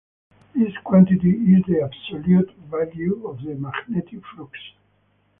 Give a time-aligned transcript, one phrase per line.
[0.55, 4.57] This quantity is the absolute value of the magnetic flux.